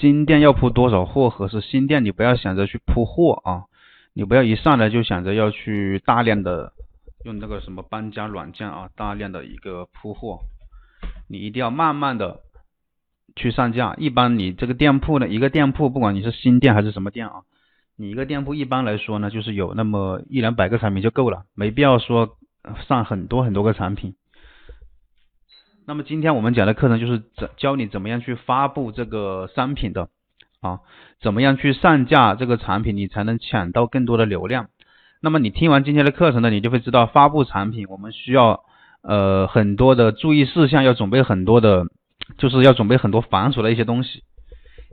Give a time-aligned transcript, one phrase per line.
[0.00, 3.64] 新店要铺多少货，合适新店你不要想着去铺货啊，
[4.14, 6.72] 你不要一上来就想着要去大量的
[7.24, 10.40] 用那个什么搬家软件啊，大量的一个铺货，
[11.28, 12.40] 你一定要慢慢的
[13.34, 13.94] 去上架。
[13.98, 17.42] 一般你这个店铺呢，一个店铺不管你是新店还是什么店啊，
[17.96, 22.36] 你一个店铺一般来说呢，就是有那么一两百个产品就够了，没必要说
[22.86, 24.14] 上很多很多个产品。
[25.88, 30.10] 那么今天我们讲的课程就是怎教你怎么样去发布这个商品的
[30.60, 30.80] 啊，
[31.22, 34.68] 怎么样去上架这个产品，你才能抢到更多的流量。
[35.22, 38.64] 那么你听完今天的课程呢，你就会知道发布产品我们需要
[39.00, 41.86] 呃很多的注意事项，要准备很多的，
[42.36, 44.24] 就是要准备很多繁琐的一些东西。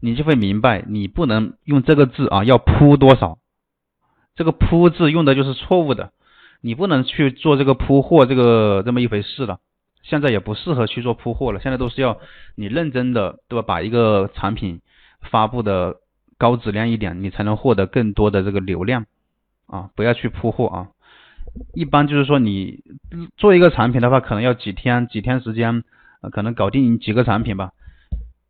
[0.00, 3.38] 你就会明白，你不能用这个字啊，要铺多少，
[4.36, 6.12] 这个铺字用的就是错误的，
[6.60, 9.58] 你不能去做这个铺货这个这么一回事了。
[10.04, 12.20] 现在也不适合去做铺货了，现在都是要
[12.54, 13.64] 你认真的，对吧？
[13.66, 14.80] 把一个产品
[15.30, 15.96] 发布的
[16.38, 19.06] 高质量一点，你才能获得更多的这个流量
[19.66, 19.90] 啊！
[19.96, 20.88] 不要去铺货啊！
[21.72, 22.84] 一般就是说你
[23.36, 25.84] 做一个产品的话，可能要几天几天时间，
[26.32, 27.72] 可能搞定几个产品吧。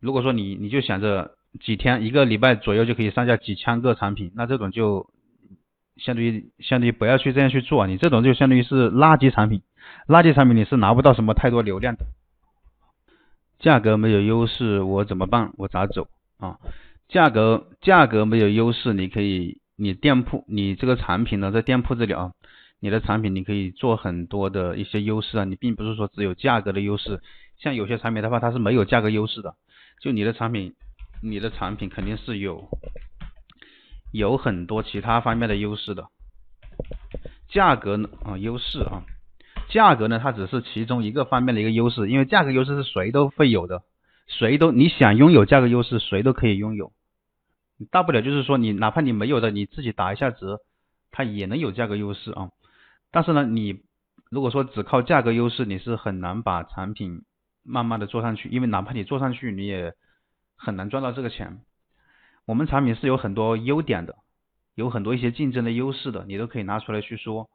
[0.01, 5.07] 如果说你你就想着几天一个礼拜左右就可以上架几千个产品，那这种就
[5.97, 9.61] 相对于相对于不要去这样去做，你这种就相当于是垃圾产品。
[10.07, 12.05] 垃圾产品你是拿不到什么太多流量的，
[13.59, 15.53] 价格没有优势我怎么办？
[15.57, 16.57] 我咋走啊？
[17.07, 22.31] 价格价格没有优势，你可以你店铺你这个产品呢在店铺这里啊，
[22.79, 27.21] 你的产品你可以做很多的一些优势啊，你并不是说只有价格的优势，
[27.59, 29.55] 像有些产品的话它是没有价格优势的，
[30.01, 30.73] 就你的产品
[31.21, 32.67] 你的产品肯定是有
[34.15, 36.07] 有很多其他方面的优势的，
[37.49, 39.03] 价格呢啊优势啊。
[39.67, 43.81] 价格呢，它只是其中一个方面的一个优势，因为价格优势是谁都会有的，
[44.27, 46.93] 谁都你想拥有价格优势，谁都可以拥有。
[47.89, 50.59] 大不了就是说，你哪怕你没有的，你自己打一下折，
[51.11, 52.51] 它也能有价格优势啊。
[53.11, 53.81] 但是呢，你
[54.29, 57.23] 如果说只靠价格优势，你是很难把产品
[57.63, 59.93] 慢慢的做上去，因为哪怕你做上去，你也
[60.55, 61.59] 很难赚到这个钱。
[62.45, 64.15] 我们产品是有很多优点的，
[64.75, 67.49] 有很多一些竞争的优势的，你都可以拿出来去说。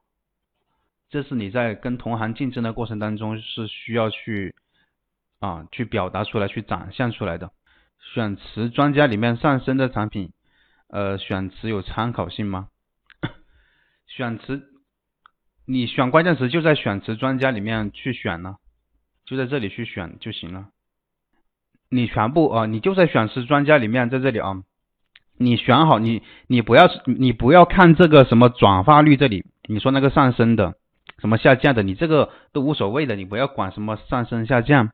[1.08, 4.54] 这是你在跟同行竞争的过程当中是需要去
[5.40, 7.50] 啊去表达出来、去展现出来的。
[8.14, 10.32] 选词专家里面上升的产品，
[10.88, 12.68] 呃，选词有参考性吗？
[14.06, 14.62] 选词，
[15.66, 18.56] 你选关键词就在选词专家里面去选呢，
[19.24, 20.68] 就在这里去选就行了。
[21.88, 24.62] 你全部啊，你就在选词专家里面，在这里啊，
[25.40, 30.74] 你选好你你不要你不要看这个什么转化率这里，你说那个上升的。
[31.20, 34.88] 什么下降的，你这个都无所谓的，你不要管什么上升下降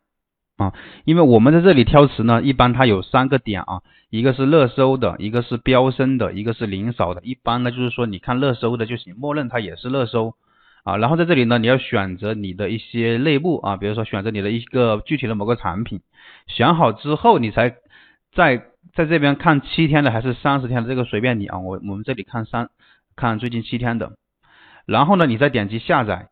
[0.56, 0.72] 啊，
[1.04, 7.22] 因为我们在这里挑词呢，一般它有三个点啊，一个是热搜的，一个是飙升的，一个是零扫的。
[7.22, 10.34] 一般呢就是说你看热搜的就行，默认它也是热搜
[10.82, 10.96] 啊。
[10.96, 16.00] 然后在这里呢，你要选择你的一些类目啊，比如说选择你的一个具体的某个产品，
[16.48, 17.76] 选好之后你才
[18.34, 21.58] 在在这边看七天的还是三十天的，这个随便你啊。
[21.58, 22.68] 我我们这里看三
[23.16, 24.12] 看最近七天的。
[24.86, 26.28] 然后呢，你再点击下载，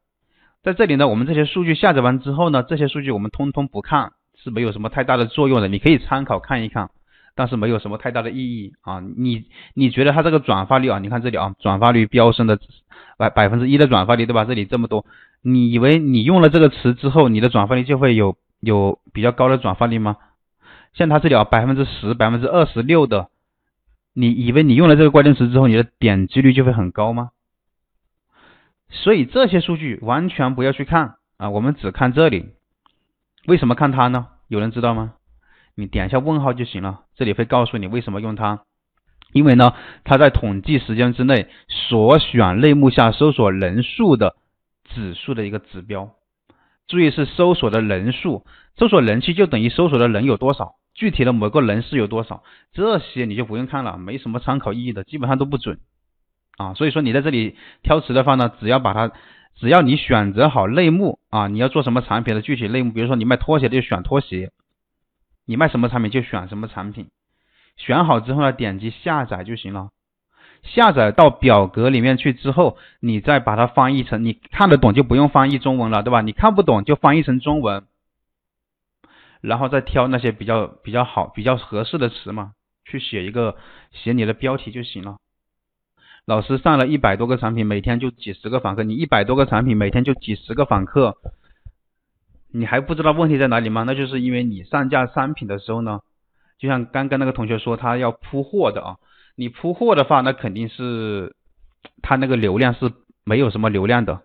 [0.63, 5.69] 在这里呢，我们这些数据下载完之后呢，这些数据我们通通不看，是没有什么太大的作用的。
[5.69, 6.91] 你可以参考看一看，
[7.35, 9.01] 但是没有什么太大的意义啊。
[9.01, 10.99] 你你觉得它这个转发率啊？
[11.01, 12.59] 你看这里啊，转发率飙升的
[13.19, 14.45] 百百分之一的转发率，对吧？
[14.45, 15.05] 这里这么多，
[15.43, 20.17] 你以为你用了这个词之后，你的转发率就会有有比较高的转发率吗？
[20.95, 23.29] 像它这里啊，百分之十、百分之二十六的，
[24.13, 27.31] 你以为你用了这个关键词之后，你的点击率就会很高吗？
[28.91, 32.51] 所以这些数据完全不要去看啊，我们只看这里。
[33.47, 34.29] 为什么看它呢？
[34.47, 35.15] 有人知道吗？
[35.75, 38.63] 你点一下问号就行了，这里会告诉你为什么用它。
[39.33, 44.37] 因为呢，它在统计时间之内所选类目下搜索人数的
[44.85, 46.13] 指数的一个指标。
[46.87, 48.47] 注意是搜索的人数，
[48.79, 55.79] 搜索人气就等于搜索的人有多少，具体的某个人是有多少，这些你就不用看了，没什么参考意义的，基本上都不准。
[56.57, 59.13] 啊，所以说你在这里挑词的话呢，只要把它，
[59.57, 64.53] 只要你选择好类目啊，你要做什么产品的具体类目，比如说你卖拖鞋的就选拖鞋，
[65.47, 67.09] 你卖什么产品就选什么产品，
[67.77, 69.89] 选好之后呢，点击下载就行了。
[70.63, 76.23] 下载到表格里面去之后，你再把它翻译成你看得懂就不用翻译中文了，对吧？
[76.23, 77.85] 你看不懂就翻译成中文，
[79.47, 82.53] 然后再挑那些比较比较好、比较合适的词嘛，
[82.87, 83.57] 去写一个
[83.93, 85.19] 写你的标题就行了。
[86.25, 88.83] 老师上了一百多个产品，每天就几十个访客。
[88.85, 91.19] 你一百多个产品，每天就几十个访客，
[92.53, 93.83] 你还不知道问题在哪里吗？
[93.83, 96.01] 那就是因为你上架商品的时候呢，
[96.59, 98.97] 就像刚刚那个同学说他要铺货的啊，
[99.37, 101.37] 你铺货的话，那肯定是
[102.01, 102.91] 他那个流量是
[103.25, 104.23] 没有什么流量的。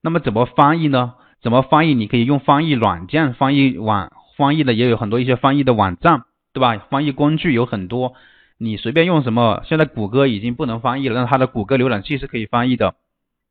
[0.00, 1.14] 那么怎么翻译呢？
[1.46, 1.94] 怎么翻译？
[1.94, 6.76] 你可以用翻译软件，翻译网翻译的也有很多一些翻译的网站，对吧？
[6.90, 8.14] 翻译工具有很多，
[8.58, 9.62] 你随便用什么。
[9.64, 12.96] 现在谷歌已经不能翻译了，但它的谷歌浏览器是可以翻译的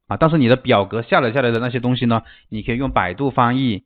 [0.10, 0.18] 啊。
[0.18, 3.86] 但是你的表格下载下来的那些东西呢，你可以用百度翻译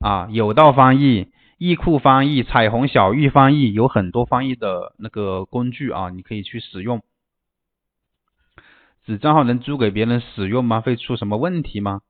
[0.00, 7.02] 啊，有道翻译、易库翻译、彩虹小玉翻译，有很多翻译的那个工具啊，你可以去使用。
[9.06, 10.80] 子账号能租给别人使用吗？
[10.80, 12.00] 会出什么问题吗？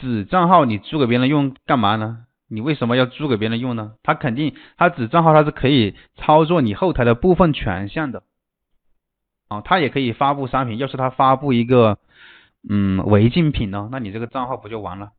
[0.00, 2.24] 子账号你租给别人用干嘛呢？
[2.48, 3.94] 你为什么要租给别人用呢？
[4.02, 8.22] 他肯定，他子账号他是可以操作你后台的部分权限的，
[9.48, 10.78] 啊，他也可以发布商品。
[10.78, 11.98] 要是他发布一个，
[12.68, 15.10] 嗯，违禁品呢，那你这个账号不就完了？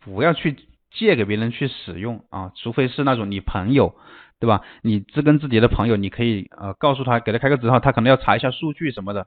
[0.00, 0.56] 不要去
[0.90, 3.94] 借给别人去使用啊，除非是那种你朋友，
[4.40, 4.62] 对吧？
[4.82, 9.26] 你知根知底的朋友，你可以呃告诉他，给他开个子号，他可能要查一下数据什么的。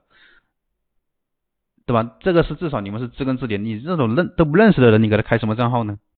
[1.86, 2.12] 对吧？
[2.20, 5.96] 这个是至少你们是知根知底，你这种认都不认识的人，你给他开什么账号呢？